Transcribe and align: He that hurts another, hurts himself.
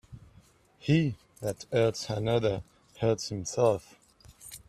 He 0.79 1.13
that 1.41 1.67
hurts 1.71 2.09
another, 2.09 2.63
hurts 3.01 3.29
himself. 3.29 3.99